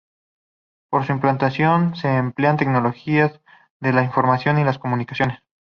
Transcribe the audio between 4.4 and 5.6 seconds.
y las comunicaciones.